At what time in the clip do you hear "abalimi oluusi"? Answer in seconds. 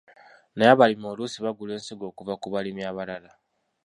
0.73-1.37